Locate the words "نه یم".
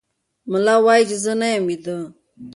1.39-1.63